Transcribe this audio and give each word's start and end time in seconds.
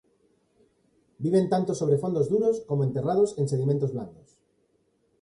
Viven 1.25 1.45
tanto 1.51 1.71
sobre 1.75 1.99
fondos 2.03 2.27
duros 2.31 2.55
como 2.61 2.83
enterrados 2.83 3.37
en 3.37 3.47
sedimentos 3.47 3.93
blandos. 3.93 4.29